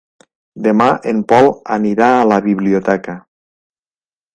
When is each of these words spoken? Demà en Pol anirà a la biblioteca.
Demà 0.67 0.87
en 1.11 1.21
Pol 1.33 1.51
anirà 1.77 2.11
a 2.23 2.27
la 2.33 2.43
biblioteca. 2.49 3.19